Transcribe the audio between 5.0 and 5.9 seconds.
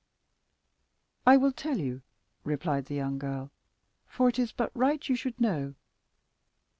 you should know.